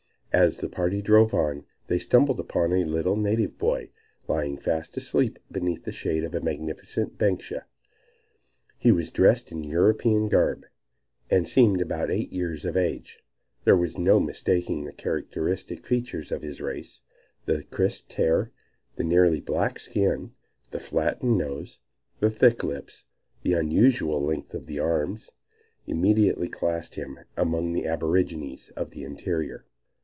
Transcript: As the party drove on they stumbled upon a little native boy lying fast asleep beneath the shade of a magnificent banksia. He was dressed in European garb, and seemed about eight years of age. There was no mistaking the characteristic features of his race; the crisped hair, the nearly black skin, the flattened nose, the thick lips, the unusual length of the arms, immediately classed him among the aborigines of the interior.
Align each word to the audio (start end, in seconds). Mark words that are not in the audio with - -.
As 0.33 0.61
the 0.61 0.69
party 0.69 1.01
drove 1.01 1.33
on 1.33 1.65
they 1.87 1.99
stumbled 1.99 2.39
upon 2.39 2.71
a 2.71 2.85
little 2.85 3.17
native 3.17 3.57
boy 3.57 3.89
lying 4.29 4.55
fast 4.55 4.95
asleep 4.95 5.37
beneath 5.51 5.83
the 5.83 5.91
shade 5.91 6.23
of 6.23 6.33
a 6.33 6.39
magnificent 6.39 7.17
banksia. 7.17 7.65
He 8.79 8.93
was 8.93 9.09
dressed 9.09 9.51
in 9.51 9.65
European 9.65 10.29
garb, 10.29 10.65
and 11.29 11.49
seemed 11.49 11.81
about 11.81 12.09
eight 12.09 12.31
years 12.31 12.63
of 12.63 12.77
age. 12.77 13.19
There 13.65 13.75
was 13.75 13.97
no 13.97 14.21
mistaking 14.21 14.85
the 14.85 14.93
characteristic 14.93 15.85
features 15.85 16.31
of 16.31 16.43
his 16.43 16.61
race; 16.61 17.01
the 17.43 17.63
crisped 17.63 18.13
hair, 18.13 18.53
the 18.95 19.03
nearly 19.03 19.41
black 19.41 19.79
skin, 19.81 20.31
the 20.69 20.79
flattened 20.79 21.37
nose, 21.37 21.79
the 22.21 22.29
thick 22.31 22.63
lips, 22.63 23.03
the 23.43 23.51
unusual 23.51 24.23
length 24.23 24.53
of 24.53 24.65
the 24.65 24.79
arms, 24.79 25.33
immediately 25.87 26.47
classed 26.47 26.95
him 26.95 27.19
among 27.35 27.73
the 27.73 27.85
aborigines 27.85 28.69
of 28.77 28.91
the 28.91 29.03
interior. 29.03 29.65